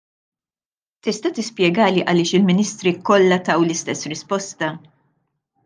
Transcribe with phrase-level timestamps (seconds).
[1.07, 4.73] Tista' tispjegali għaliex il-Ministri kollha taw l-istess risposta!